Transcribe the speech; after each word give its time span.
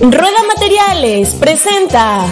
Rueda 0.00 0.42
Materiales 0.48 1.34
presenta. 1.34 2.26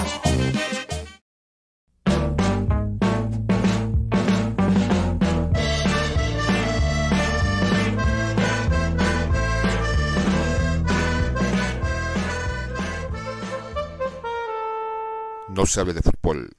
No 15.49 15.67
se 15.67 15.81
hable 15.81 15.93
de 15.93 16.03
fútbol. 16.03 16.51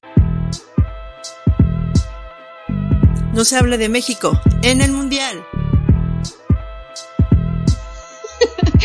No 3.34 3.43
se 3.43 3.57
hable 3.57 3.78
de 3.78 3.89
México 3.89 4.39
en 4.64 4.82
el 4.82 4.91
Mundial. 4.91 5.43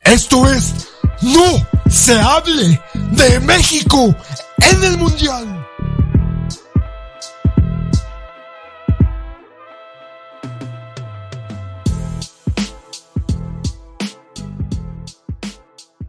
Esto 0.00 0.50
es 0.50 0.88
No 1.22 1.88
se 1.88 2.18
hable 2.18 2.80
de 3.12 3.38
México 3.38 4.14
en 4.58 4.84
el 4.84 4.98
Mundial. 4.98 5.66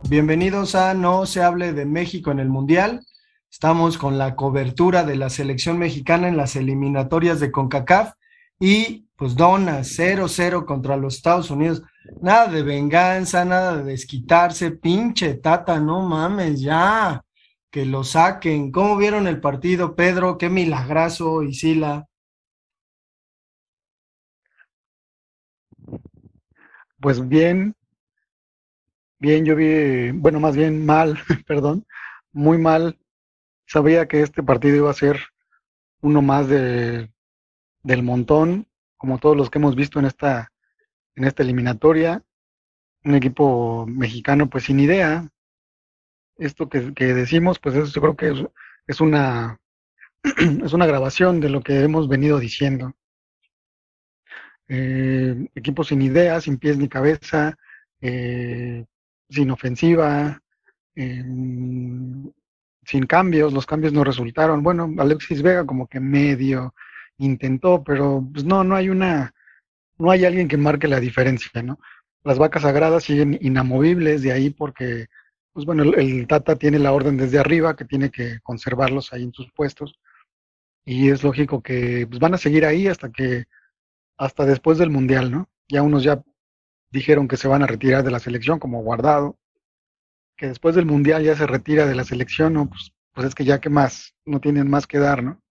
Bienvenidos 0.10 0.74
a 0.74 0.96
No 0.96 1.28
se 1.28 1.44
hable 1.44 1.74
de 1.74 1.86
México 1.86 2.32
en 2.32 2.40
el 2.40 2.50
Mundial. 2.50 3.06
Estamos 3.52 4.00
con 4.00 4.18
la 4.18 4.36
cobertura 4.36 5.04
de 5.04 5.16
la 5.16 5.30
selección 5.30 5.78
mexicana 5.78 6.28
en 6.28 6.38
las 6.38 6.56
eliminatorias 6.56 7.40
de 7.40 7.52
CONCACAF 7.52 8.14
y 8.60 9.06
pues 9.16 9.36
dona 9.36 9.82
0-0 9.82 10.66
contra 10.66 10.98
los 10.98 11.18
Estados 11.18 11.52
Unidos. 11.52 11.84
Nada 12.22 12.48
de 12.52 12.62
venganza, 12.64 13.44
nada 13.46 13.78
de 13.78 13.84
desquitarse, 13.84 14.72
pinche 14.72 15.34
tata, 15.36 15.80
no 15.80 16.02
mames, 16.08 16.62
ya, 16.62 17.24
que 17.72 17.86
lo 17.86 18.04
saquen. 18.04 18.72
¿Cómo 18.72 18.96
vieron 18.98 19.28
el 19.28 19.42
partido, 19.42 19.96
Pedro? 19.96 20.38
Qué 20.38 20.48
milagrazo, 20.50 21.42
Isila. 21.44 22.08
Pues 27.00 27.28
bien, 27.28 27.76
bien, 29.20 29.46
yo 29.46 29.56
vi, 29.56 30.12
bueno, 30.12 30.40
más 30.40 30.56
bien 30.56 30.86
mal, 30.86 31.18
perdón, 31.48 31.86
muy 32.32 32.58
mal. 32.58 33.00
Sabía 33.68 34.08
que 34.08 34.22
este 34.22 34.44
partido 34.44 34.76
iba 34.78 34.92
a 34.92 34.94
ser 34.94 35.20
uno 36.02 36.22
más 36.22 36.48
de, 36.48 37.12
del 37.84 38.04
montón, 38.04 38.68
como 38.98 39.20
todos 39.20 39.38
los 39.38 39.50
que 39.50 39.60
hemos 39.60 39.76
visto 39.76 40.00
en 40.00 40.06
esta, 40.06 40.51
en 41.16 41.26
esta 41.26 41.44
eliminatoria. 41.44 42.24
Un 43.04 43.16
equipo 43.16 43.86
mexicano 43.88 44.50
pues 44.50 44.66
sin 44.66 44.80
idea. 44.80 45.28
Esto 46.38 46.70
que, 46.70 46.94
que 46.94 47.14
decimos, 47.14 47.60
pues 47.60 47.76
eso 47.76 47.92
yo 47.94 48.02
creo 48.02 48.16
que 48.16 48.30
es, 48.30 48.48
es 48.88 49.02
una 49.02 49.60
es 50.64 50.74
una 50.74 50.86
grabación 50.86 51.40
de 51.40 51.50
lo 51.50 51.62
que 51.62 51.84
hemos 51.84 52.08
venido 52.08 52.40
diciendo. 52.40 52.94
Eh, 54.68 55.48
equipo 55.56 55.84
sin 55.84 56.02
idea, 56.02 56.40
sin 56.40 56.58
pies 56.58 56.78
ni 56.78 56.88
cabeza, 56.88 57.58
eh, 58.00 58.86
sin 59.30 59.52
ofensiva, 59.52 60.42
eh, 60.96 61.24
sin 62.84 63.06
cambios, 63.08 63.54
los 63.54 63.66
cambios 63.66 63.94
no 63.94 64.04
resultaron. 64.04 64.64
Bueno, 64.64 64.94
Alexis 64.98 65.42
Vega 65.42 65.66
como 65.66 65.88
que 65.88 66.00
medio 66.00 66.74
intentó, 67.18 67.84
pero 67.84 68.26
pues 68.32 68.46
no, 68.46 68.64
no 68.64 68.76
hay 68.76 68.90
una, 68.90 69.34
no 70.02 70.12
hay 70.12 70.26
alguien 70.26 70.48
que 70.48 70.58
marque 70.58 70.88
la 70.88 71.00
diferencia, 71.00 71.62
¿no? 71.64 71.80
Las 72.24 72.38
vacas 72.38 72.64
sagradas 72.64 73.04
siguen 73.04 73.38
inamovibles 73.42 74.22
de 74.22 74.32
ahí 74.32 74.50
porque, 74.50 75.08
pues 75.54 75.66
bueno, 75.66 75.84
el, 75.84 76.28
Tata 76.28 76.56
tiene 76.56 76.80
la 76.80 76.92
orden 76.92 77.18
desde 77.18 77.40
arriba 77.40 77.76
que 77.76 77.86
tiene 77.86 78.12
que 78.12 78.40
conservarlos 78.44 79.14
ahí 79.14 79.24
en 79.24 79.34
sus 79.34 79.52
puestos 79.54 79.96
y 80.86 81.10
es 81.10 81.24
lógico 81.24 81.62
que 81.62 82.08
pues, 82.08 82.20
van 82.20 82.34
a 82.34 82.38
seguir 82.38 82.66
ahí 82.66 82.88
hasta 82.88 83.12
que, 83.12 83.46
hasta 84.18 84.46
después 84.46 84.78
del 84.78 84.90
Mundial, 84.90 85.32
¿no? 85.32 85.50
Ya 85.70 85.82
unos 85.82 86.04
ya 86.04 86.24
dijeron 86.92 87.28
que 87.28 87.38
se 87.38 87.48
van 87.48 87.64
a 87.64 87.68
retirar 87.68 88.04
de 88.04 88.12
la 88.12 88.20
selección 88.20 88.60
como 88.60 88.82
guardado, 88.84 89.38
que 90.38 90.48
después 90.48 90.76
del 90.76 90.86
Mundial 90.86 91.24
ya 91.24 91.36
se 91.36 91.48
retira 91.48 91.86
de 91.86 91.96
la 91.96 92.04
selección, 92.04 92.54
¿no? 92.54 92.70
Pues, 92.70 92.92
pues 93.14 93.28
es 93.28 93.36
que 93.36 93.46
ya 93.46 93.60
que 93.60 93.70
más, 93.70 94.16
no 94.26 94.40
tienen 94.40 94.70
más 94.70 94.88
que 94.88 95.00
dar, 95.00 95.24
¿no? 95.24 95.42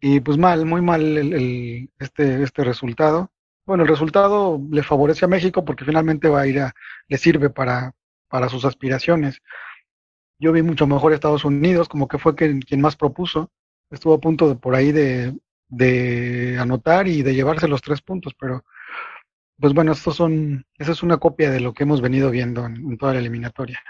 Y 0.00 0.18
pues 0.20 0.36
mal, 0.36 0.66
muy 0.66 0.82
mal 0.82 1.16
el, 1.16 1.88
este, 2.00 2.42
este 2.42 2.64
resultado. 2.64 3.30
Bueno, 3.64 3.84
el 3.84 3.88
resultado 3.88 4.60
le 4.70 4.82
favorece 4.82 5.24
a 5.24 5.28
México 5.28 5.64
porque 5.64 5.84
finalmente 5.84 6.28
va 6.28 6.40
a 6.40 6.46
ir 6.46 6.60
a, 6.60 6.74
le 7.06 7.18
sirve 7.18 7.48
para, 7.48 7.92
para 8.28 8.48
sus 8.48 8.64
aspiraciones. 8.64 9.40
Yo 10.38 10.50
vi 10.52 10.62
mucho 10.62 10.86
mejor 10.86 11.12
Estados 11.12 11.44
Unidos, 11.44 11.88
como 11.88 12.08
que 12.08 12.18
fue 12.18 12.34
quien, 12.34 12.60
quien 12.60 12.80
más 12.80 12.96
propuso. 12.96 13.50
Estuvo 13.90 14.14
a 14.14 14.20
punto 14.20 14.48
de, 14.48 14.56
por 14.56 14.74
ahí 14.74 14.90
de, 14.90 15.38
de 15.68 16.58
anotar 16.58 17.06
y 17.06 17.22
de 17.22 17.34
llevarse 17.34 17.68
los 17.68 17.82
tres 17.82 18.02
puntos, 18.02 18.34
pero 18.38 18.64
pues 19.58 19.74
bueno, 19.74 19.92
estos 19.92 20.16
son, 20.16 20.66
esa 20.76 20.90
es 20.90 21.04
una 21.04 21.18
copia 21.18 21.50
de 21.50 21.60
lo 21.60 21.72
que 21.72 21.84
hemos 21.84 22.00
venido 22.00 22.30
viendo 22.30 22.66
en, 22.66 22.76
en 22.76 22.98
toda 22.98 23.12
la 23.12 23.20
eliminatoria. 23.20 23.80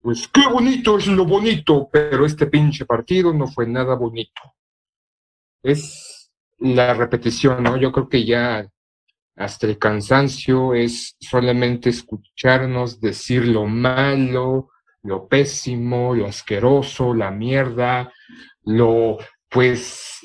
Pues 0.00 0.28
qué 0.28 0.46
bonito 0.50 0.96
es 0.96 1.06
lo 1.08 1.26
bonito, 1.26 1.88
pero 1.92 2.24
este 2.24 2.46
pinche 2.46 2.86
partido 2.86 3.34
no 3.34 3.48
fue 3.48 3.66
nada 3.66 3.94
bonito. 3.94 4.40
Es 5.62 6.13
la 6.64 6.94
repetición, 6.94 7.62
¿no? 7.62 7.76
Yo 7.76 7.92
creo 7.92 8.08
que 8.08 8.24
ya 8.24 8.66
hasta 9.36 9.66
el 9.66 9.78
cansancio 9.78 10.74
es 10.74 11.14
solamente 11.20 11.90
escucharnos 11.90 13.00
decir 13.00 13.46
lo 13.46 13.66
malo, 13.66 14.70
lo 15.02 15.28
pésimo, 15.28 16.14
lo 16.14 16.26
asqueroso, 16.26 17.12
la 17.12 17.30
mierda, 17.30 18.10
lo 18.62 19.18
pues 19.50 20.18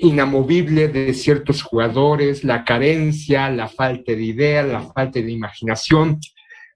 inamovible 0.00 0.88
de 0.88 1.12
ciertos 1.14 1.62
jugadores, 1.62 2.42
la 2.42 2.64
carencia, 2.64 3.50
la 3.50 3.68
falta 3.68 4.12
de 4.12 4.22
idea, 4.22 4.62
la 4.62 4.80
falta 4.80 5.20
de 5.20 5.30
imaginación, 5.30 6.18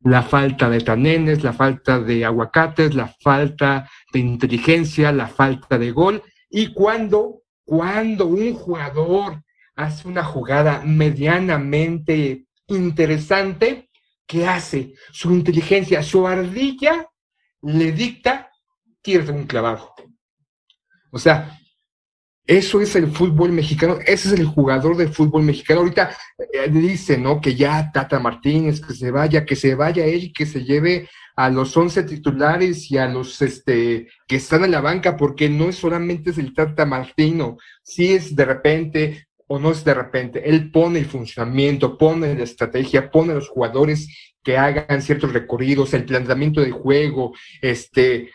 la 0.02 0.22
falta 0.22 0.68
de 0.68 0.82
tanenes, 0.82 1.42
la 1.42 1.52
falta 1.52 1.98
de 1.98 2.24
aguacates, 2.24 2.94
la 2.94 3.08
falta 3.20 3.90
de 4.12 4.20
inteligencia, 4.20 5.10
la 5.10 5.26
falta 5.26 5.78
de 5.78 5.90
gol. 5.90 6.22
Y 6.48 6.72
cuando, 6.74 7.40
cuando 7.66 8.26
un 8.28 8.54
jugador 8.54 9.42
hace 9.74 10.08
una 10.08 10.24
jugada 10.24 10.80
medianamente 10.84 12.46
interesante, 12.68 13.90
¿qué 14.26 14.46
hace? 14.46 14.94
Su 15.12 15.32
inteligencia, 15.32 16.02
su 16.02 16.26
ardilla 16.26 17.06
le 17.62 17.92
dicta, 17.92 18.50
tírate 19.02 19.32
un 19.32 19.46
clavado. 19.46 19.92
O 21.10 21.18
sea, 21.18 21.58
eso 22.46 22.80
es 22.80 22.94
el 22.94 23.10
fútbol 23.10 23.50
mexicano, 23.50 23.98
ese 24.06 24.28
es 24.28 24.38
el 24.38 24.46
jugador 24.46 24.96
del 24.96 25.12
fútbol 25.12 25.42
mexicano. 25.42 25.80
Ahorita 25.80 26.16
eh, 26.38 26.70
dice, 26.70 27.18
¿no? 27.18 27.40
Que 27.40 27.56
ya 27.56 27.90
Tata 27.92 28.20
Martínez, 28.20 28.80
que 28.80 28.94
se 28.94 29.10
vaya, 29.10 29.44
que 29.44 29.56
se 29.56 29.74
vaya 29.74 30.06
él 30.06 30.32
que 30.32 30.46
se 30.46 30.62
lleve 30.62 31.08
a 31.36 31.50
los 31.50 31.76
once 31.76 32.02
titulares 32.02 32.90
y 32.90 32.98
a 32.98 33.06
los 33.06 33.40
este, 33.42 34.08
que 34.26 34.36
están 34.36 34.64
en 34.64 34.70
la 34.70 34.80
banca, 34.80 35.16
porque 35.16 35.48
no 35.48 35.68
es 35.68 35.76
solamente 35.76 36.30
el 36.36 36.54
Tata 36.54 36.86
Martino, 36.86 37.58
si 37.82 38.12
es 38.12 38.34
de 38.34 38.44
repente 38.44 39.26
o 39.48 39.58
no 39.58 39.70
es 39.70 39.84
de 39.84 39.94
repente, 39.94 40.48
él 40.48 40.72
pone 40.72 40.98
el 40.98 41.06
funcionamiento, 41.06 41.96
pone 41.96 42.34
la 42.34 42.42
estrategia, 42.42 43.10
pone 43.10 43.32
a 43.32 43.36
los 43.36 43.48
jugadores 43.48 44.08
que 44.42 44.58
hagan 44.58 45.02
ciertos 45.02 45.32
recorridos, 45.32 45.94
el 45.94 46.04
planteamiento 46.04 46.60
de 46.60 46.72
juego, 46.72 47.32
este, 47.62 48.30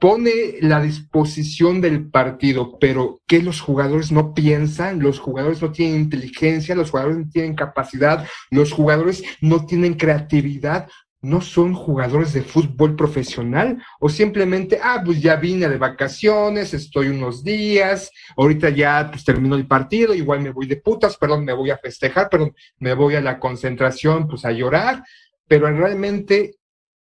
pone 0.00 0.56
la 0.60 0.80
disposición 0.80 1.80
del 1.80 2.08
partido, 2.08 2.78
pero 2.80 3.20
que 3.26 3.42
los 3.42 3.60
jugadores 3.60 4.10
no 4.10 4.34
piensan, 4.34 5.00
los 5.00 5.20
jugadores 5.20 5.60
no 5.62 5.70
tienen 5.70 6.00
inteligencia, 6.00 6.74
los 6.74 6.90
jugadores 6.90 7.18
no 7.18 7.30
tienen 7.30 7.54
capacidad, 7.54 8.26
los 8.50 8.72
jugadores 8.72 9.22
no 9.40 9.66
tienen 9.66 9.94
creatividad 9.94 10.88
no 11.22 11.40
son 11.40 11.74
jugadores 11.74 12.32
de 12.32 12.42
fútbol 12.42 12.96
profesional 12.96 13.82
o 14.00 14.08
simplemente, 14.08 14.80
ah, 14.82 15.02
pues 15.04 15.20
ya 15.20 15.36
vine 15.36 15.68
de 15.68 15.76
vacaciones, 15.76 16.72
estoy 16.72 17.08
unos 17.08 17.44
días, 17.44 18.10
ahorita 18.36 18.70
ya 18.70 19.08
pues 19.10 19.24
terminó 19.24 19.56
el 19.56 19.66
partido, 19.66 20.14
igual 20.14 20.40
me 20.40 20.50
voy 20.50 20.66
de 20.66 20.76
putas, 20.76 21.16
perdón, 21.18 21.44
me 21.44 21.52
voy 21.52 21.70
a 21.70 21.78
festejar, 21.78 22.30
perdón, 22.30 22.54
me 22.78 22.94
voy 22.94 23.16
a 23.16 23.20
la 23.20 23.38
concentración, 23.38 24.28
pues 24.28 24.44
a 24.46 24.52
llorar, 24.52 25.04
pero 25.46 25.70
realmente 25.70 26.56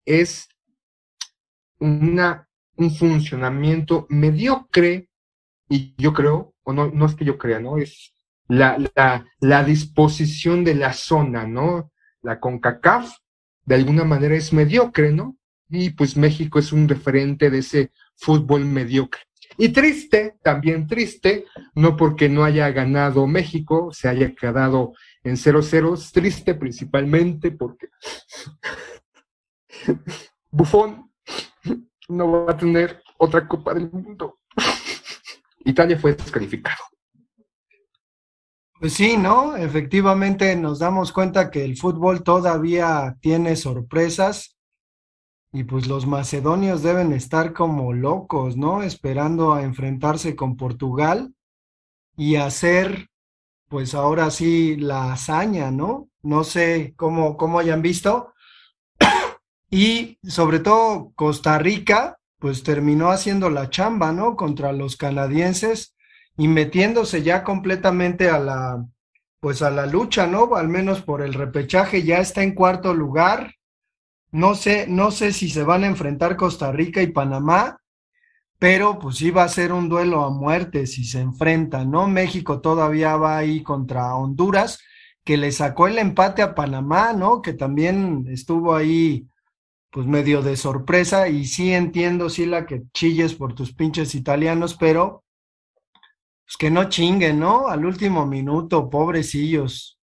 es 0.05 0.49
una, 1.79 2.47
un 2.77 2.95
funcionamiento 2.95 4.07
mediocre 4.11 5.09
y 5.69 5.95
yo 5.97 6.13
creo, 6.13 6.55
o 6.63 6.75
no, 6.75 6.91
no 6.91 7.07
es 7.07 7.15
que 7.15 7.25
yo 7.25 7.39
crea, 7.39 7.59
¿no? 7.59 7.79
Es 7.79 8.13
la, 8.49 8.77
la, 8.95 9.27
la 9.41 9.65
disposición 9.65 10.63
de 10.63 10.75
la 10.75 10.93
zona, 10.93 11.47
¿no? 11.47 11.91
La 12.21 12.39
CONCACAF 12.39 13.11
de 13.65 13.75
alguna 13.75 14.05
manera 14.05 14.35
es 14.35 14.53
mediocre, 14.53 15.13
¿no? 15.13 15.37
Y 15.69 15.91
pues 15.91 16.17
México 16.17 16.59
es 16.59 16.73
un 16.73 16.89
referente 16.89 17.51
de 17.51 17.59
ese 17.59 17.93
fútbol 18.17 18.65
mediocre. 18.65 19.23
Y 19.57 19.69
triste, 19.69 20.37
también 20.43 20.87
triste, 20.87 21.47
no 21.75 21.97
porque 21.97 22.29
no 22.29 22.45
haya 22.45 22.71
ganado 22.71 23.27
México, 23.27 23.91
se 23.93 24.09
haya 24.09 24.35
quedado 24.35 24.95
en 25.23 25.37
0-0, 25.37 26.13
triste 26.13 26.55
principalmente 26.55 27.53
porque 27.53 27.89
Bufón 30.51 31.11
no 32.09 32.33
va 32.33 32.53
a 32.53 32.57
tener 32.57 33.03
otra 33.19 33.47
Copa 33.47 33.75
del 33.75 33.91
Mundo. 33.91 34.41
Italia 35.65 35.99
fue 35.99 36.15
descalificado. 36.15 36.94
Pues 38.85 38.93
sí, 38.93 39.17
¿no? 39.17 39.57
Efectivamente 39.57 40.55
nos 40.57 40.79
damos 40.79 41.11
cuenta 41.11 41.51
que 41.51 41.65
el 41.65 41.79
fútbol 41.79 42.23
todavía 42.23 43.17
tiene 43.23 43.57
sorpresas 43.57 44.59
y 45.55 45.65
pues 45.65 45.87
los 45.87 46.07
macedonios 46.07 46.83
deben 46.83 47.15
estar 47.15 47.55
como 47.55 47.95
locos, 47.95 48.59
¿no? 48.59 48.83
Esperando 48.83 49.55
a 49.55 49.63
enfrentarse 49.63 50.37
con 50.37 50.59
Portugal 50.59 51.33
y 52.15 52.37
hacer 52.37 53.09
pues 53.71 53.95
ahora 53.95 54.31
sí 54.31 54.77
la 54.77 55.15
hazaña, 55.15 55.71
¿no? 55.71 56.11
No 56.21 56.45
sé 56.45 56.93
cómo, 56.95 57.39
cómo 57.39 57.61
hayan 57.61 57.81
visto. 57.81 58.35
y 59.71 60.19
sobre 60.29 60.59
todo 60.59 61.11
Costa 61.15 61.59
Rica, 61.59 62.19
pues 62.39 62.63
terminó 62.63 63.09
haciendo 63.09 63.49
la 63.49 63.71
chamba, 63.71 64.13
¿no? 64.13 64.37
Contra 64.37 64.73
los 64.73 64.99
canadienses 64.99 65.94
y 66.37 66.49
metiéndose 66.49 67.23
ya 67.23 67.45
completamente 67.45 68.29
a 68.29 68.39
la, 68.39 68.85
pues 69.41 69.63
a 69.63 69.71
la 69.71 69.87
lucha, 69.87 70.27
¿no? 70.27 70.57
Al 70.57 70.69
menos 70.69 71.03
por 71.03 71.23
el 71.23 71.35
repechaje, 71.35 72.03
ya 72.03 72.19
está 72.19 72.43
en 72.43 72.55
cuarto 72.55 72.95
lugar. 72.95 73.55
No 74.33 74.55
sé, 74.55 74.87
no 74.89 75.11
sé 75.11 75.33
si 75.33 75.49
se 75.49 75.63
van 75.63 75.85
a 75.85 75.89
enfrentar 75.89 76.37
Costa 76.37 76.73
Rica 76.73 77.03
y 77.03 77.09
Panamá, 77.09 77.79
pero 78.59 78.99
pues 78.99 79.17
sí 79.17 79.31
va 79.31 79.45
a 79.45 79.49
ser 79.49 79.73
un 79.73 79.89
duelo 79.89 80.25
a 80.25 80.31
muerte 80.31 80.87
si 80.87 81.05
se 81.05 81.21
enfrentan, 81.21 81.91
¿no? 81.91 82.09
México 82.09 82.61
todavía 82.61 83.17
va 83.17 83.37
ahí 83.37 83.63
contra 83.63 84.15
Honduras, 84.17 84.81
que 85.25 85.37
le 85.37 85.53
sacó 85.53 85.87
el 85.87 85.99
empate 85.99 86.43
a 86.43 86.55
Panamá, 86.55 87.13
¿no? 87.13 87.43
Que 87.43 87.53
también 87.53 88.27
estuvo 88.29 88.75
ahí 88.75 89.29
pues 89.91 90.07
medio 90.07 90.43
de 90.43 90.57
sorpresa 90.57 91.29
y 91.29 91.47
sí 91.47 91.73
entiendo, 91.73 92.29
sí 92.29 92.47
la 92.47 92.67
que 92.67 92.83
chilles 92.93 93.35
por 93.35 93.55
tus 93.55 93.73
pinches 93.73 94.15
italianos, 94.15 94.75
pero 94.75 95.24
pues 96.45 96.57
que 96.59 96.71
no 96.71 96.89
chinguen, 96.89 97.41
¿no? 97.41 97.69
Al 97.69 97.85
último 97.85 98.27
minuto, 98.27 98.89
pobrecillos. 98.91 99.99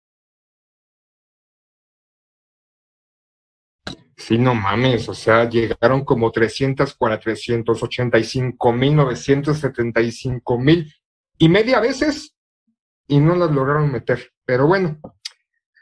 Sí, 4.17 4.37
no 4.37 4.55
mames, 4.55 5.09
o 5.09 5.15
sea, 5.15 5.49
llegaron 5.49 6.05
como 6.05 6.31
300 6.33 6.95
para 6.95 7.21
385 7.21 8.73
mil, 8.73 8.97
975 8.97 10.59
mil 10.59 10.93
y 11.39 11.49
media 11.49 11.81
veces 11.81 12.37
y 13.07 13.21
no 13.21 13.37
las 13.37 13.51
lograron 13.51 13.91
meter. 13.93 14.33
Pero 14.45 14.67
bueno, 14.67 14.99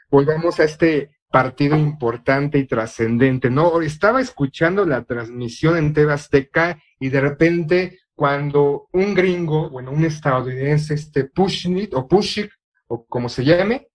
volvamos 0.09 0.59
a 0.59 0.65
este 0.65 1.17
partido 1.29 1.75
importante 1.75 2.57
y 2.57 2.67
trascendente, 2.67 3.49
¿no? 3.49 3.81
Estaba 3.81 4.21
escuchando 4.21 4.85
la 4.85 5.03
transmisión 5.03 5.75
en 5.77 5.93
TV 5.93 6.13
Azteca 6.13 6.81
y 6.99 7.09
de 7.09 7.21
repente 7.21 7.99
cuando 8.17 8.89
un 8.93 9.13
gringo, 9.13 9.69
bueno, 9.69 9.91
un 9.91 10.03
estadounidense, 10.03 10.95
este 10.95 11.25
Pushnit 11.25 11.93
o 11.93 12.07
Pushik, 12.07 12.51
o 12.87 13.05
como 13.05 13.29
se 13.29 13.45
llame, 13.45 13.89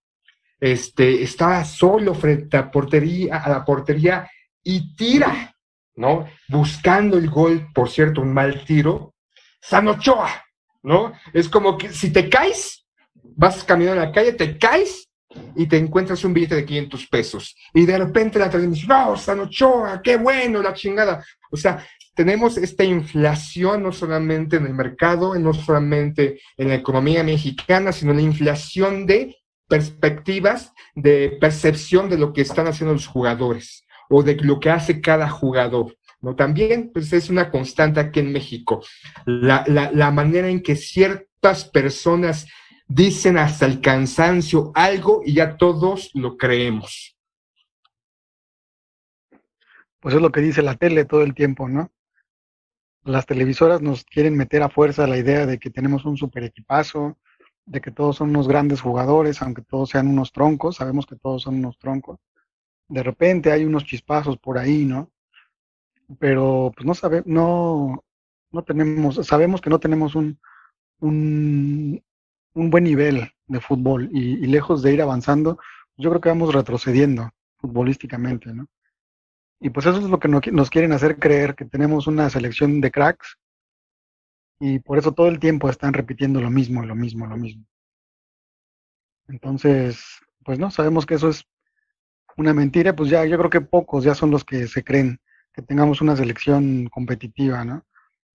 este, 0.61 1.21
estaba 1.21 1.65
solo 1.65 2.15
frente 2.15 2.55
a, 2.55 2.71
portería, 2.71 3.39
a 3.39 3.49
la 3.49 3.65
portería 3.65 4.25
y 4.63 4.95
tira, 4.95 5.53
¿no? 5.95 6.25
Buscando 6.47 7.17
el 7.17 7.29
gol, 7.29 7.67
por 7.75 7.89
cierto, 7.89 8.21
un 8.21 8.33
mal 8.33 8.63
tiro, 8.63 9.13
Sanochoa, 9.59 10.29
¿no? 10.83 11.11
Es 11.33 11.49
como 11.49 11.77
que 11.77 11.89
si 11.89 12.13
te 12.13 12.29
caes, 12.29 12.87
vas 13.35 13.61
caminando 13.65 14.01
en 14.01 14.07
la 14.07 14.15
calle, 14.15 14.31
te 14.31 14.57
caes 14.57 15.09
y 15.57 15.67
te 15.67 15.75
encuentras 15.75 16.23
un 16.23 16.33
billete 16.33 16.55
de 16.55 16.65
500 16.65 17.07
pesos. 17.07 17.57
Y 17.73 17.85
de 17.85 17.97
repente 17.97 18.39
la 18.39 18.49
transmisión, 18.49 18.87
no, 18.87 19.17
Sanochoa, 19.17 20.01
qué 20.01 20.15
bueno, 20.15 20.61
la 20.61 20.73
chingada. 20.73 21.25
O 21.51 21.57
sea, 21.57 21.85
tenemos 22.15 22.57
esta 22.57 22.83
inflación 22.83 23.83
no 23.83 23.91
solamente 23.91 24.57
en 24.57 24.65
el 24.65 24.73
mercado, 24.73 25.35
no 25.35 25.53
solamente 25.53 26.39
en 26.57 26.69
la 26.69 26.75
economía 26.75 27.23
mexicana, 27.23 27.91
sino 27.91 28.13
la 28.13 28.21
inflación 28.21 29.05
de 29.05 29.37
perspectivas, 29.67 30.73
de 30.95 31.37
percepción 31.41 32.09
de 32.09 32.17
lo 32.17 32.33
que 32.33 32.41
están 32.41 32.67
haciendo 32.67 32.93
los 32.93 33.07
jugadores 33.07 33.85
o 34.09 34.21
de 34.21 34.35
lo 34.35 34.59
que 34.59 34.69
hace 34.69 35.01
cada 35.01 35.27
jugador. 35.29 35.97
¿no? 36.21 36.35
También 36.35 36.91
pues, 36.93 37.11
es 37.13 37.29
una 37.29 37.49
constante 37.49 37.99
aquí 37.99 38.19
en 38.19 38.31
México, 38.31 38.83
la, 39.25 39.65
la 39.67 40.11
manera 40.11 40.49
en 40.49 40.61
que 40.61 40.75
ciertas 40.75 41.65
personas 41.65 42.47
dicen 42.87 43.37
hasta 43.37 43.65
el 43.65 43.81
cansancio 43.81 44.71
algo 44.75 45.21
y 45.25 45.33
ya 45.33 45.57
todos 45.57 46.11
lo 46.13 46.37
creemos. 46.37 47.17
Pues 49.99 50.13
es 50.15 50.21
lo 50.21 50.31
que 50.31 50.41
dice 50.41 50.61
la 50.61 50.75
tele 50.75 51.05
todo 51.05 51.23
el 51.23 51.33
tiempo, 51.33 51.67
¿no? 51.67 51.89
Las 53.05 53.25
televisoras 53.25 53.81
nos 53.81 54.03
quieren 54.05 54.35
meter 54.35 54.63
a 54.63 54.69
fuerza 54.69 55.07
la 55.07 55.17
idea 55.17 55.45
de 55.45 55.59
que 55.59 55.69
tenemos 55.69 56.05
un 56.05 56.17
super 56.17 56.43
equipazo, 56.43 57.17
de 57.65 57.81
que 57.81 57.91
todos 57.91 58.17
son 58.17 58.29
unos 58.29 58.47
grandes 58.47 58.81
jugadores, 58.81 59.41
aunque 59.41 59.61
todos 59.61 59.89
sean 59.89 60.07
unos 60.07 60.31
troncos, 60.31 60.77
sabemos 60.77 61.05
que 61.05 61.15
todos 61.15 61.43
son 61.43 61.55
unos 61.55 61.77
troncos. 61.77 62.19
De 62.87 63.03
repente 63.03 63.51
hay 63.51 63.65
unos 63.65 63.85
chispazos 63.85 64.37
por 64.37 64.57
ahí, 64.57 64.85
¿no? 64.85 65.09
Pero 66.19 66.71
pues 66.75 66.85
no 66.85 66.93
sabemos, 66.93 67.27
no, 67.27 68.03
no 68.51 68.63
tenemos, 68.63 69.25
sabemos 69.25 69.61
que 69.61 69.69
no 69.69 69.79
tenemos 69.79 70.15
un, 70.15 70.39
un, 70.99 72.01
buen 72.53 72.83
nivel 72.83 73.31
de 73.47 73.59
fútbol 73.59 74.09
y, 74.11 74.33
y, 74.43 74.47
lejos 74.47 74.81
de 74.81 74.93
ir 74.93 75.01
avanzando, 75.01 75.57
yo 75.97 76.09
creo 76.09 76.21
que 76.21 76.29
vamos 76.29 76.53
retrocediendo 76.53 77.31
futbolísticamente, 77.57 78.53
¿no? 78.53 78.67
Y 79.59 79.69
pues 79.69 79.85
eso 79.85 79.97
es 79.97 80.03
lo 80.03 80.19
que 80.19 80.27
nos 80.27 80.69
quieren 80.69 80.91
hacer 80.91 81.19
creer, 81.19 81.55
que 81.55 81.65
tenemos 81.65 82.07
una 82.07 82.29
selección 82.29 82.81
de 82.81 82.91
cracks 82.91 83.37
y 84.59 84.79
por 84.79 84.97
eso 84.97 85.11
todo 85.11 85.27
el 85.27 85.39
tiempo 85.39 85.69
están 85.69 85.93
repitiendo 85.93 86.41
lo 86.41 86.49
mismo, 86.49 86.85
lo 86.85 86.95
mismo, 86.95 87.27
lo 87.27 87.37
mismo. 87.37 87.65
Entonces, 89.27 90.03
pues 90.43 90.59
no, 90.59 90.71
sabemos 90.71 91.05
que 91.05 91.15
eso 91.15 91.29
es 91.29 91.45
una 92.37 92.53
mentira, 92.53 92.95
pues 92.95 93.09
ya 93.09 93.25
yo 93.25 93.37
creo 93.37 93.49
que 93.49 93.61
pocos 93.61 94.03
ya 94.03 94.15
son 94.15 94.31
los 94.31 94.43
que 94.43 94.67
se 94.67 94.83
creen 94.83 95.19
que 95.53 95.61
tengamos 95.61 96.01
una 96.01 96.15
selección 96.15 96.87
competitiva, 96.87 97.63
¿no? 97.63 97.85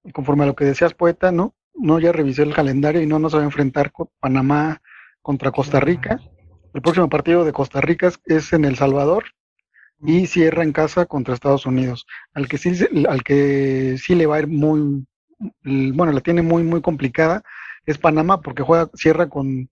Y 0.05 0.13
conforme 0.13 0.45
a 0.45 0.47
lo 0.47 0.55
que 0.55 0.65
decías, 0.65 0.95
poeta, 0.95 1.33
¿no? 1.33 1.55
No, 1.75 1.99
ya 1.99 2.13
revisé 2.13 2.43
el 2.43 2.55
calendario 2.55 3.03
y 3.03 3.07
no 3.07 3.19
nos 3.19 3.35
va 3.35 3.41
a 3.41 3.45
enfrentar 3.45 3.93
con 3.93 4.09
Panamá 4.21 4.81
contra 5.23 5.51
Costa 5.51 5.81
Rica. 5.81 6.21
El 6.75 6.83
próximo 6.83 7.09
partido 7.09 7.45
de 7.45 7.53
Costa 7.53 7.81
Rica 7.81 8.11
es 8.27 8.53
en 8.53 8.65
El 8.65 8.77
Salvador 8.77 9.25
y 10.01 10.27
cierra 10.27 10.63
en 10.63 10.73
casa 10.73 11.07
contra 11.07 11.35
Estados 11.35 11.67
Unidos. 11.67 12.07
Al 12.35 12.49
que 12.49 12.59
sí, 12.59 12.73
al 13.09 13.23
que 13.23 13.97
sí 13.99 14.15
le 14.15 14.27
va 14.27 14.37
a 14.37 14.41
ir 14.41 14.47
muy, 14.49 15.07
bueno, 15.65 16.13
la 16.13 16.21
tiene 16.21 16.43
muy, 16.43 16.63
muy 16.63 16.81
complicada 16.83 17.43
es 17.89 17.97
Panamá 17.97 18.43
porque 18.43 18.63
juega, 18.63 18.91
cierra 18.95 19.31
con, 19.31 19.71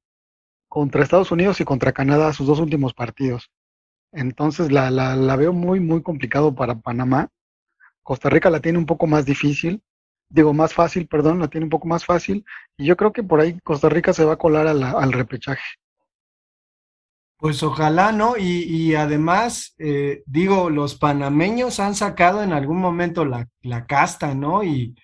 contra 0.68 1.02
Estados 1.02 1.30
Unidos 1.30 1.60
y 1.60 1.64
contra 1.64 1.92
Canadá 1.92 2.32
sus 2.32 2.46
dos 2.46 2.60
últimos 2.60 2.94
partidos. 2.94 3.50
Entonces 4.10 4.72
la, 4.72 4.90
la, 4.90 5.14
la 5.16 5.36
veo 5.36 5.52
muy, 5.52 5.80
muy 5.80 6.02
complicado 6.02 6.54
para 6.54 6.76
Panamá. 6.80 7.28
Costa 8.02 8.30
Rica 8.30 8.48
la 8.48 8.60
tiene 8.60 8.78
un 8.78 8.86
poco 8.86 9.06
más 9.06 9.26
difícil, 9.26 9.82
digo 10.30 10.54
más 10.54 10.72
fácil, 10.72 11.06
perdón, 11.08 11.40
la 11.40 11.48
tiene 11.48 11.64
un 11.64 11.70
poco 11.70 11.88
más 11.88 12.06
fácil. 12.06 12.42
Y 12.78 12.86
yo 12.86 12.96
creo 12.96 13.12
que 13.12 13.22
por 13.22 13.40
ahí 13.40 13.58
Costa 13.60 13.90
Rica 13.90 14.14
se 14.14 14.24
va 14.24 14.34
a 14.34 14.38
colar 14.38 14.66
al 14.66 15.12
repechaje. 15.12 15.62
Pues 17.38 17.62
ojalá, 17.62 18.12
¿no? 18.12 18.38
Y, 18.38 18.62
y 18.64 18.94
además, 18.94 19.74
eh, 19.78 20.22
digo, 20.24 20.70
los 20.70 20.94
panameños 20.94 21.80
han 21.80 21.94
sacado 21.94 22.42
en 22.42 22.52
algún 22.52 22.78
momento 22.78 23.26
la, 23.26 23.48
la 23.60 23.86
casta, 23.86 24.34
¿no? 24.34 24.64
Y, 24.64 24.96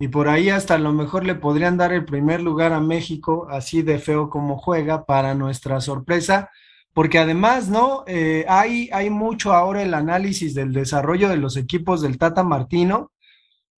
y, 0.00 0.08
por 0.08 0.28
ahí 0.28 0.50
hasta 0.50 0.74
a 0.74 0.78
lo 0.78 0.92
mejor 0.92 1.24
le 1.24 1.36
podrían 1.36 1.76
dar 1.76 1.92
el 1.92 2.04
primer 2.04 2.40
lugar 2.42 2.72
a 2.72 2.80
México, 2.80 3.46
así 3.50 3.82
de 3.82 3.98
feo 4.00 4.28
como 4.28 4.58
juega, 4.58 5.06
para 5.06 5.34
nuestra 5.34 5.80
sorpresa, 5.80 6.50
porque 6.92 7.18
además, 7.18 7.68
¿no? 7.68 8.02
Eh, 8.08 8.44
hay, 8.48 8.90
hay 8.92 9.08
mucho 9.10 9.52
ahora 9.52 9.82
el 9.82 9.94
análisis 9.94 10.54
del 10.54 10.72
desarrollo 10.72 11.28
de 11.28 11.36
los 11.36 11.56
equipos 11.56 12.00
del 12.02 12.18
Tata 12.18 12.42
Martino, 12.42 13.12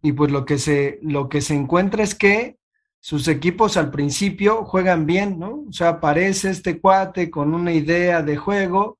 y 0.03 0.13
pues 0.13 0.31
lo 0.33 0.47
que 0.47 0.59
se, 0.59 0.99
lo 1.03 1.29
que 1.29 1.43
se 1.43 1.55
encuentra 1.55 2.03
es 2.03 2.15
que 2.15 2.57
sus 3.01 3.29
equipos 3.29 3.77
al 3.77 3.91
principio 3.91 4.65
juegan 4.65 5.07
bien, 5.07 5.39
¿no? 5.39 5.65
O 5.69 5.73
sea, 5.73 5.89
aparece 5.89 6.51
este 6.51 6.81
cuate 6.81 7.31
con 7.31 7.55
una 7.55 7.73
idea 7.73 8.23
de 8.23 8.37
juego, 8.37 8.99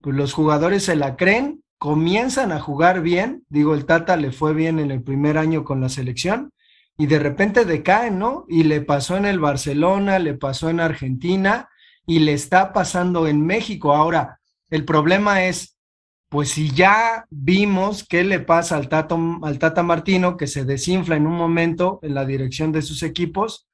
pues 0.00 0.16
los 0.16 0.32
jugadores 0.32 0.84
se 0.84 0.96
la 0.96 1.16
creen, 1.16 1.62
comienzan 1.78 2.52
a 2.52 2.60
jugar 2.60 3.02
bien, 3.02 3.44
digo, 3.48 3.74
el 3.74 3.84
Tata 3.84 4.16
le 4.16 4.32
fue 4.32 4.54
bien 4.54 4.78
en 4.78 4.90
el 4.90 5.02
primer 5.02 5.38
año 5.38 5.64
con 5.64 5.80
la 5.80 5.88
selección, 5.88 6.52
y 6.96 7.06
de 7.06 7.20
repente 7.20 7.64
decaen, 7.64 8.18
¿no? 8.18 8.44
Y 8.48 8.64
le 8.64 8.80
pasó 8.80 9.16
en 9.16 9.26
el 9.26 9.38
Barcelona, 9.38 10.18
le 10.18 10.34
pasó 10.34 10.70
en 10.70 10.80
Argentina, 10.80 11.68
y 12.06 12.20
le 12.20 12.32
está 12.32 12.72
pasando 12.72 13.28
en 13.28 13.44
México. 13.44 13.94
Ahora, 13.94 14.40
el 14.70 14.84
problema 14.84 15.44
es, 15.44 15.77
pues 16.28 16.50
si 16.50 16.70
ya 16.70 17.26
vimos 17.30 18.06
qué 18.06 18.22
le 18.24 18.40
pasa 18.40 18.76
al 18.76 18.88
Tata, 18.88 19.16
al 19.42 19.58
Tata 19.58 19.82
Martino, 19.82 20.36
que 20.36 20.46
se 20.46 20.64
desinfla 20.64 21.16
en 21.16 21.26
un 21.26 21.36
momento 21.36 21.98
en 22.02 22.14
la 22.14 22.26
dirección 22.26 22.70
de 22.72 22.82
sus 22.82 23.02
equipos, 23.02 23.68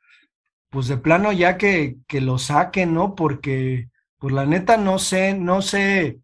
pues 0.70 0.88
de 0.88 0.96
plano 0.96 1.32
ya 1.32 1.56
que, 1.56 1.96
que 2.06 2.20
lo 2.20 2.38
saquen, 2.38 2.94
¿no? 2.94 3.14
Porque, 3.14 3.88
pues 4.18 4.34
la 4.34 4.46
neta 4.46 4.76
no 4.76 4.98
sé, 4.98 5.34
no 5.34 5.62
sé 5.62 6.18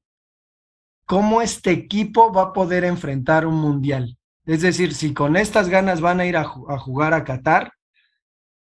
cómo 1.06 1.42
este 1.42 1.72
equipo 1.72 2.32
va 2.32 2.42
a 2.42 2.52
poder 2.52 2.84
enfrentar 2.84 3.46
un 3.46 3.56
mundial. 3.56 4.16
Es 4.46 4.62
decir, 4.62 4.94
si 4.94 5.12
con 5.14 5.36
estas 5.36 5.68
ganas 5.68 6.00
van 6.00 6.20
a 6.20 6.26
ir 6.26 6.36
a, 6.36 6.42
a 6.42 6.78
jugar 6.78 7.14
a 7.14 7.24
Qatar, 7.24 7.72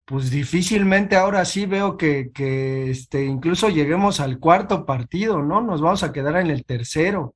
pues 0.05 0.29
difícilmente 0.29 1.15
ahora 1.15 1.45
sí 1.45 1.65
veo 1.65 1.97
que, 1.97 2.31
que 2.31 2.91
este, 2.91 3.25
incluso 3.25 3.69
lleguemos 3.69 4.19
al 4.19 4.39
cuarto 4.39 4.85
partido, 4.85 5.41
¿no? 5.41 5.61
Nos 5.61 5.81
vamos 5.81 6.03
a 6.03 6.13
quedar 6.13 6.37
en 6.37 6.51
el 6.51 6.63
tercero. 6.63 7.34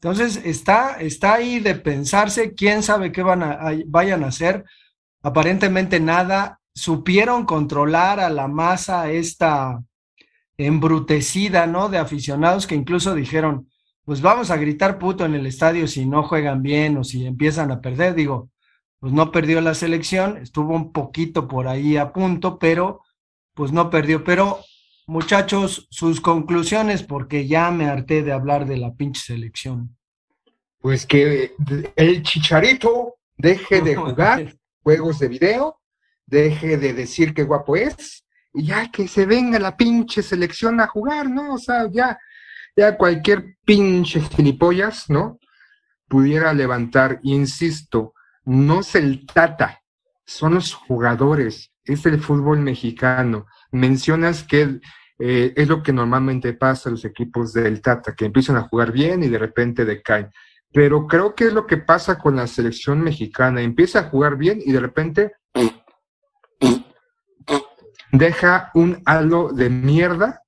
Entonces, 0.00 0.40
está, 0.44 1.00
está 1.00 1.34
ahí 1.34 1.58
de 1.58 1.74
pensarse, 1.74 2.54
quién 2.54 2.82
sabe 2.82 3.10
qué 3.10 3.22
van 3.22 3.42
a, 3.42 3.58
vayan 3.86 4.22
a 4.24 4.28
hacer. 4.28 4.64
Aparentemente 5.22 6.00
nada. 6.00 6.60
Supieron 6.74 7.44
controlar 7.44 8.20
a 8.20 8.30
la 8.30 8.46
masa 8.46 9.10
esta 9.10 9.82
embrutecida, 10.56 11.66
¿no? 11.66 11.88
De 11.88 11.98
aficionados 11.98 12.68
que 12.68 12.76
incluso 12.76 13.16
dijeron, 13.16 13.68
pues 14.04 14.20
vamos 14.20 14.50
a 14.50 14.56
gritar 14.56 14.98
puto 14.98 15.24
en 15.24 15.34
el 15.34 15.46
estadio 15.46 15.88
si 15.88 16.06
no 16.06 16.22
juegan 16.22 16.62
bien 16.62 16.96
o 16.96 17.04
si 17.04 17.26
empiezan 17.26 17.72
a 17.72 17.80
perder. 17.80 18.14
Digo, 18.14 18.50
pues 19.00 19.12
no 19.12 19.32
perdió 19.32 19.60
la 19.60 19.74
selección, 19.74 20.36
estuvo 20.38 20.74
un 20.74 20.92
poquito 20.92 21.48
por 21.48 21.66
ahí 21.66 21.96
a 21.96 22.12
punto, 22.12 22.58
pero 22.58 23.02
pues 23.54 23.72
no 23.72 23.90
perdió. 23.90 24.22
Pero 24.22 24.60
Muchachos, 25.08 25.88
sus 25.90 26.20
conclusiones, 26.20 27.02
porque 27.02 27.46
ya 27.46 27.70
me 27.70 27.86
harté 27.86 28.22
de 28.22 28.30
hablar 28.30 28.66
de 28.66 28.76
la 28.76 28.92
pinche 28.92 29.22
selección. 29.22 29.96
Pues 30.82 31.06
que 31.06 31.54
el 31.96 32.22
chicharito 32.22 33.14
deje 33.38 33.80
de 33.80 33.96
jugar 33.96 34.54
juegos 34.82 35.18
de 35.18 35.28
video, 35.28 35.80
deje 36.26 36.76
de 36.76 36.92
decir 36.92 37.32
qué 37.32 37.44
guapo 37.44 37.74
es, 37.74 38.26
y 38.52 38.66
ya 38.66 38.90
que 38.90 39.08
se 39.08 39.24
venga 39.24 39.58
la 39.58 39.78
pinche 39.78 40.22
selección 40.22 40.78
a 40.78 40.86
jugar, 40.86 41.30
¿no? 41.30 41.54
O 41.54 41.58
sea, 41.58 41.88
ya, 41.90 42.18
ya 42.76 42.98
cualquier 42.98 43.56
pinche 43.64 44.20
gilipollas, 44.20 45.08
¿no? 45.08 45.38
Pudiera 46.06 46.52
levantar, 46.52 47.18
insisto, 47.22 48.12
no 48.44 48.80
es 48.80 48.94
el 48.94 49.24
tata, 49.24 49.80
son 50.26 50.56
los 50.56 50.74
jugadores, 50.74 51.72
es 51.82 52.04
el 52.04 52.20
fútbol 52.20 52.58
mexicano. 52.58 53.46
Mencionas 53.70 54.44
que 54.44 54.80
eh, 55.18 55.52
es 55.56 55.68
lo 55.68 55.82
que 55.82 55.92
normalmente 55.92 56.52
pasa 56.54 56.88
a 56.88 56.92
los 56.92 57.04
equipos 57.04 57.52
del 57.52 57.82
Tata, 57.82 58.14
que 58.14 58.24
empiezan 58.24 58.56
a 58.56 58.68
jugar 58.68 58.92
bien 58.92 59.22
y 59.22 59.28
de 59.28 59.38
repente 59.38 59.84
decaen. 59.84 60.30
Pero 60.72 61.06
creo 61.06 61.34
que 61.34 61.46
es 61.46 61.52
lo 61.52 61.66
que 61.66 61.78
pasa 61.78 62.18
con 62.18 62.36
la 62.36 62.46
selección 62.46 63.00
mexicana. 63.00 63.62
Empieza 63.62 64.00
a 64.00 64.04
jugar 64.04 64.36
bien 64.36 64.60
y 64.64 64.72
de 64.72 64.80
repente 64.80 65.32
deja 68.12 68.70
un 68.74 69.02
halo 69.04 69.50
de 69.52 69.70
mierda 69.70 70.42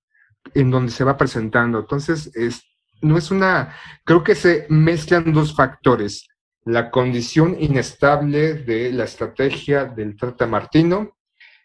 en 0.54 0.70
donde 0.70 0.92
se 0.92 1.04
va 1.04 1.16
presentando. 1.16 1.80
Entonces, 1.80 2.30
es, 2.34 2.62
no 3.00 3.18
es 3.18 3.30
una, 3.30 3.74
creo 4.04 4.22
que 4.22 4.34
se 4.34 4.66
mezclan 4.68 5.32
dos 5.32 5.54
factores. 5.54 6.28
La 6.64 6.90
condición 6.90 7.56
inestable 7.58 8.54
de 8.54 8.92
la 8.92 9.04
estrategia 9.04 9.86
del 9.86 10.16
Tata 10.16 10.46
Martino 10.46 11.16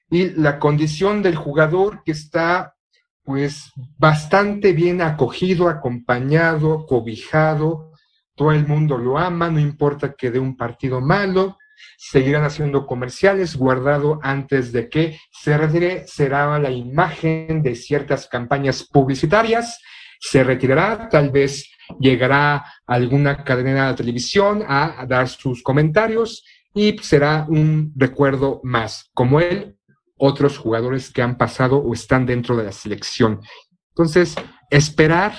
y 0.09 0.31
la 0.31 0.59
condición 0.59 1.21
del 1.21 1.35
jugador 1.35 2.03
que 2.03 2.12
está 2.12 2.75
pues 3.24 3.71
bastante 3.97 4.71
bien 4.74 5.01
acogido, 5.01 5.67
acompañado, 5.67 6.85
cobijado, 6.85 7.91
todo 8.35 8.51
el 8.51 8.67
mundo 8.67 8.97
lo 8.97 9.17
ama, 9.17 9.50
no 9.50 9.59
importa 9.59 10.13
que 10.13 10.29
dé 10.29 10.39
un 10.39 10.55
partido 10.55 11.01
malo, 11.01 11.57
seguirán 11.97 12.43
haciendo 12.43 12.85
comerciales 12.85 13.55
guardado 13.55 14.19
antes 14.21 14.71
de 14.71 14.89
que 14.89 15.17
se 15.31 15.57
retire, 15.57 16.05
será 16.07 16.59
la 16.59 16.69
imagen 16.69 17.63
de 17.63 17.75
ciertas 17.75 18.27
campañas 18.27 18.83
publicitarias, 18.83 19.79
se 20.19 20.43
retirará, 20.43 21.09
tal 21.09 21.31
vez 21.31 21.67
llegará 22.00 22.63
alguna 22.85 23.43
cadena 23.43 23.89
de 23.89 23.95
televisión 23.95 24.63
a, 24.67 25.01
a 25.01 25.05
dar 25.07 25.27
sus 25.27 25.63
comentarios 25.63 26.45
y 26.75 26.97
será 27.00 27.45
un 27.50 27.91
recuerdo 27.95 28.59
más, 28.63 29.09
como 29.13 29.39
él 29.39 29.75
otros 30.17 30.57
jugadores 30.57 31.12
que 31.12 31.22
han 31.22 31.38
pasado 31.38 31.77
o 31.77 31.93
están 31.93 32.25
dentro 32.25 32.55
de 32.55 32.63
la 32.63 32.72
selección. 32.72 33.41
Entonces, 33.89 34.36
esperar, 34.69 35.34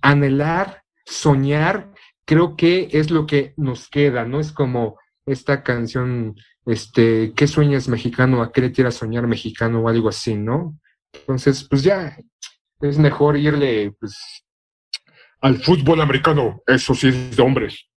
anhelar, 0.00 0.82
soñar, 1.04 1.92
creo 2.24 2.56
que 2.56 2.88
es 2.92 3.10
lo 3.10 3.26
que 3.26 3.54
nos 3.56 3.88
queda, 3.88 4.24
¿no? 4.24 4.40
Es 4.40 4.52
como 4.52 4.98
esta 5.26 5.62
canción, 5.62 6.34
este, 6.66 7.32
¿qué 7.34 7.46
sueñas 7.46 7.88
mexicano? 7.88 8.42
¿A 8.42 8.52
qué 8.52 8.60
le 8.60 8.70
tiras 8.70 8.94
soñar 8.94 9.26
mexicano? 9.26 9.80
o 9.80 9.88
algo 9.88 10.08
así, 10.08 10.34
¿no? 10.34 10.78
Entonces, 11.12 11.66
pues 11.68 11.82
ya, 11.82 12.16
es 12.80 12.98
mejor 12.98 13.36
irle, 13.36 13.92
pues, 13.98 14.44
al 15.40 15.56
fútbol 15.58 16.00
americano, 16.00 16.62
eso 16.66 16.94
sí 16.94 17.08
es 17.08 17.36
de 17.36 17.42
hombres. 17.42 17.88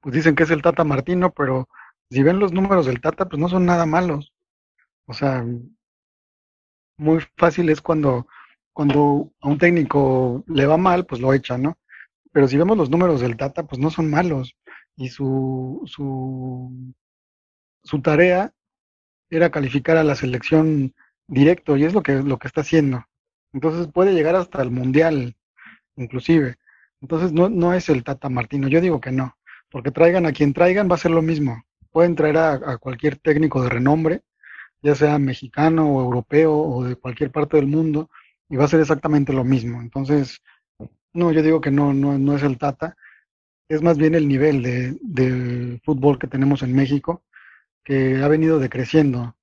Pues 0.00 0.14
dicen 0.14 0.34
que 0.34 0.44
es 0.44 0.50
el 0.50 0.62
Tata 0.62 0.84
Martino, 0.84 1.32
pero 1.32 1.68
si 2.10 2.22
ven 2.22 2.38
los 2.38 2.52
números 2.52 2.86
del 2.86 3.00
Tata, 3.00 3.28
pues 3.28 3.40
no 3.40 3.48
son 3.48 3.66
nada 3.66 3.86
malos. 3.86 4.32
O 5.06 5.14
sea, 5.14 5.44
muy 6.96 7.20
fácil 7.36 7.68
es 7.70 7.80
cuando, 7.80 8.26
cuando 8.72 9.32
a 9.40 9.48
un 9.48 9.58
técnico 9.58 10.44
le 10.46 10.66
va 10.66 10.76
mal, 10.76 11.06
pues 11.06 11.20
lo 11.20 11.32
echa, 11.34 11.58
¿no? 11.58 11.78
Pero 12.32 12.48
si 12.48 12.56
vemos 12.56 12.76
los 12.76 12.90
números 12.90 13.20
del 13.20 13.36
Tata, 13.36 13.64
pues 13.64 13.80
no 13.80 13.90
son 13.90 14.10
malos. 14.10 14.56
Y 14.96 15.08
su, 15.10 15.82
su, 15.86 16.94
su 17.84 18.02
tarea 18.02 18.52
era 19.30 19.50
calificar 19.50 19.96
a 19.96 20.04
la 20.04 20.14
selección 20.14 20.94
directo, 21.26 21.76
y 21.76 21.84
es 21.84 21.92
lo 21.94 22.02
que, 22.02 22.22
lo 22.22 22.38
que 22.38 22.48
está 22.48 22.62
haciendo. 22.62 23.04
Entonces 23.52 23.88
puede 23.92 24.14
llegar 24.14 24.34
hasta 24.34 24.62
el 24.62 24.70
Mundial, 24.70 25.36
inclusive. 25.96 26.56
Entonces 27.00 27.32
no, 27.32 27.48
no 27.48 27.74
es 27.74 27.88
el 27.90 28.02
Tata 28.04 28.28
Martino, 28.28 28.68
yo 28.68 28.80
digo 28.80 29.00
que 29.00 29.12
no, 29.12 29.36
porque 29.70 29.90
traigan 29.90 30.26
a 30.26 30.32
quien 30.32 30.52
traigan 30.54 30.90
va 30.90 30.96
a 30.96 30.98
ser 30.98 31.12
lo 31.12 31.22
mismo 31.22 31.62
pueden 31.90 32.14
traer 32.14 32.36
a, 32.38 32.78
cualquier 32.78 33.16
técnico 33.16 33.62
de 33.62 33.68
renombre, 33.68 34.22
ya 34.82 34.94
sea 34.94 35.18
mexicano 35.18 35.88
o 35.90 36.02
europeo 36.02 36.56
o 36.56 36.84
de 36.84 36.96
cualquier 36.96 37.30
parte 37.30 37.56
del 37.56 37.66
mundo, 37.66 38.10
y 38.48 38.56
va 38.56 38.64
a 38.64 38.68
ser 38.68 38.80
exactamente 38.80 39.32
lo 39.32 39.44
mismo. 39.44 39.80
Entonces, 39.80 40.40
no, 41.12 41.32
yo 41.32 41.42
digo 41.42 41.60
que 41.60 41.70
no, 41.70 41.92
no, 41.92 42.18
no 42.18 42.36
es 42.36 42.42
el 42.42 42.58
Tata, 42.58 42.96
es 43.68 43.82
más 43.82 43.98
bien 43.98 44.14
el 44.14 44.28
nivel 44.28 44.62
de, 44.62 45.80
fútbol 45.84 46.18
que 46.18 46.26
tenemos 46.26 46.62
en 46.62 46.74
México, 46.74 47.24
que 47.84 48.22
ha 48.22 48.28
venido 48.28 48.58
decreciendo 48.58 49.36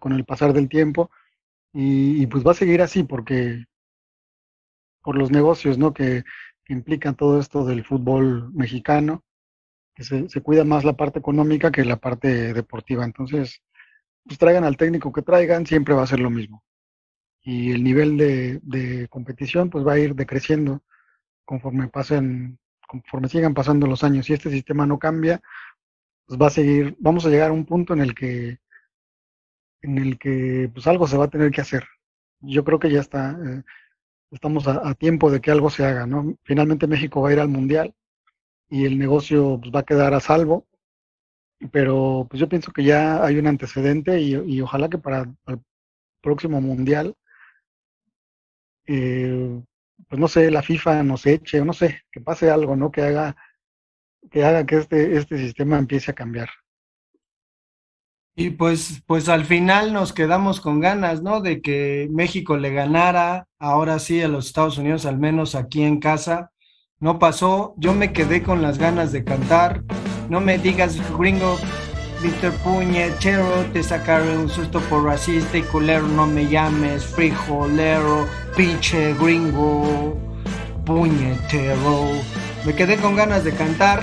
con 0.00 0.12
el 0.12 0.24
pasar 0.24 0.52
del 0.52 0.68
tiempo, 0.68 1.10
y, 1.72 2.26
pues 2.26 2.46
va 2.46 2.52
a 2.52 2.54
seguir 2.54 2.82
así 2.82 3.04
porque 3.04 3.66
por 5.02 5.16
los 5.16 5.30
negocios 5.30 5.78
¿no? 5.78 5.92
que, 5.92 6.24
que 6.64 6.72
implican 6.72 7.14
todo 7.14 7.40
esto 7.40 7.64
del 7.64 7.84
fútbol 7.84 8.52
mexicano, 8.52 9.24
se, 10.04 10.40
cuida 10.42 10.64
más 10.64 10.84
la 10.84 10.94
parte 10.94 11.18
económica 11.18 11.70
que 11.70 11.84
la 11.84 11.96
parte 11.96 12.52
deportiva. 12.54 13.04
Entonces, 13.04 13.62
pues 14.24 14.38
traigan 14.38 14.64
al 14.64 14.76
técnico 14.76 15.12
que 15.12 15.22
traigan, 15.22 15.66
siempre 15.66 15.94
va 15.94 16.02
a 16.02 16.06
ser 16.06 16.20
lo 16.20 16.30
mismo. 16.30 16.64
Y 17.42 17.72
el 17.72 17.82
nivel 17.84 18.16
de, 18.16 19.08
competición 19.10 19.70
pues 19.70 19.86
va 19.86 19.94
a 19.94 19.98
ir 19.98 20.14
decreciendo 20.14 20.82
conforme 21.44 21.88
pasen, 21.88 22.58
conforme 22.86 23.28
sigan 23.28 23.54
pasando 23.54 23.86
los 23.86 24.04
años. 24.04 24.26
Si 24.26 24.34
este 24.34 24.50
sistema 24.50 24.86
no 24.86 24.98
cambia, 24.98 25.40
pues 26.26 26.40
va 26.40 26.48
a 26.48 26.50
seguir, 26.50 26.96
vamos 27.00 27.26
a 27.26 27.30
llegar 27.30 27.50
a 27.50 27.54
un 27.54 27.66
punto 27.66 27.94
en 27.94 28.00
el 28.00 28.14
que 28.14 28.58
en 29.82 29.98
el 29.98 30.18
que 30.18 30.70
pues 30.74 30.86
algo 30.86 31.06
se 31.06 31.16
va 31.16 31.26
a 31.26 31.30
tener 31.30 31.50
que 31.52 31.60
hacer. 31.60 31.84
Yo 32.40 32.64
creo 32.64 32.78
que 32.78 32.90
ya 32.90 33.00
está, 33.00 33.32
eh, 33.32 33.62
estamos 34.32 34.66
a, 34.68 34.88
a, 34.88 34.94
tiempo 34.94 35.30
de 35.30 35.40
que 35.40 35.50
algo 35.50 35.70
se 35.70 35.84
haga, 35.84 36.06
¿no? 36.06 36.36
Finalmente 36.44 36.86
México 36.86 37.22
va 37.22 37.30
a 37.30 37.32
ir 37.32 37.40
al 37.40 37.48
Mundial 37.48 37.94
y 38.68 38.84
el 38.84 38.98
negocio 38.98 39.58
pues, 39.60 39.74
va 39.74 39.80
a 39.80 39.84
quedar 39.84 40.14
a 40.14 40.20
salvo. 40.20 40.66
Pero 41.72 42.26
pues 42.30 42.40
yo 42.40 42.48
pienso 42.48 42.72
que 42.72 42.84
ya 42.84 43.24
hay 43.24 43.36
un 43.36 43.48
antecedente 43.48 44.20
y, 44.20 44.60
ojalá 44.60 44.88
que 44.88 44.98
para 44.98 45.22
el 45.46 45.60
próximo 46.20 46.60
mundial 46.60 47.16
eh, 48.86 49.60
pues 50.08 50.20
no 50.20 50.28
sé, 50.28 50.50
la 50.50 50.62
FIFA 50.62 51.02
nos 51.02 51.26
eche, 51.26 51.60
o 51.60 51.64
no 51.64 51.72
sé, 51.72 52.02
que 52.10 52.20
pase 52.20 52.50
algo, 52.50 52.76
¿no? 52.76 52.90
Que 52.90 53.02
haga 53.02 53.36
que 54.30 54.44
haga 54.44 54.66
que 54.66 54.76
este, 54.76 55.16
este 55.16 55.38
sistema 55.38 55.78
empiece 55.78 56.10
a 56.10 56.14
cambiar. 56.14 56.50
Y 58.36 58.50
pues, 58.50 59.02
pues 59.06 59.28
al 59.28 59.44
final 59.44 59.92
nos 59.92 60.12
quedamos 60.12 60.60
con 60.60 60.80
ganas, 60.80 61.22
¿no? 61.22 61.40
De 61.40 61.60
que 61.60 62.08
México 62.10 62.56
le 62.56 62.72
ganara, 62.72 63.48
ahora 63.58 63.98
sí, 63.98 64.22
a 64.22 64.28
los 64.28 64.46
Estados 64.46 64.78
Unidos, 64.78 65.06
al 65.06 65.18
menos 65.18 65.54
aquí 65.54 65.82
en 65.82 65.98
casa. 65.98 66.52
No 67.00 67.20
pasó, 67.20 67.74
yo 67.76 67.94
me 67.94 68.12
quedé 68.12 68.42
con 68.42 68.60
las 68.60 68.76
ganas 68.76 69.12
de 69.12 69.22
cantar. 69.22 69.82
No 70.28 70.40
me 70.40 70.58
digas, 70.58 70.96
gringo, 71.16 71.56
Víctor 72.20 72.52
Puñetero, 72.54 73.46
te 73.72 73.84
sacaré 73.84 74.36
un 74.36 74.48
susto 74.48 74.80
por 74.80 75.04
racista 75.04 75.58
y 75.58 75.62
culero, 75.62 76.08
no 76.08 76.26
me 76.26 76.48
llames 76.48 77.04
frijolero, 77.04 78.26
pinche 78.56 79.14
gringo, 79.14 80.18
puñetero. 80.84 82.10
Me 82.66 82.74
quedé 82.74 82.96
con 82.96 83.14
ganas 83.14 83.44
de 83.44 83.52
cantar. 83.52 84.02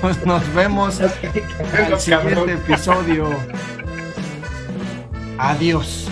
Pues 0.00 0.24
nos 0.26 0.54
vemos 0.54 0.98
en 0.98 1.92
el 1.92 2.00
siguiente 2.00 2.54
episodio. 2.54 3.28
Adiós. 5.38 6.08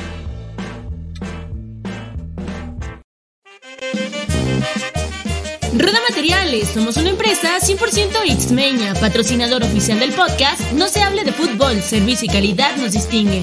Roda 5.79 5.99
Materiales, 6.09 6.69
somos 6.69 6.97
una 6.97 7.11
empresa 7.11 7.59
100% 7.61 8.41
Xmeña, 8.41 8.95
patrocinador 8.95 9.63
oficial 9.63 9.99
del 9.99 10.13
podcast 10.13 10.61
No 10.73 10.89
se 10.89 11.03
hable 11.03 11.23
de 11.23 11.33
fútbol, 11.33 11.83
servicio 11.83 12.27
y 12.27 12.33
calidad 12.33 12.77
nos 12.77 12.93
distingue. 12.93 13.43